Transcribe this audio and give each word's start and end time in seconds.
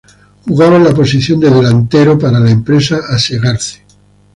Jugaba 0.47 0.77
en 0.77 0.83
la 0.83 0.95
posición 0.95 1.39
de 1.39 1.51
"delantero", 1.51 2.17
para 2.17 2.39
la 2.39 2.49
empresa 2.49 2.97
Asegarce. 3.09 3.83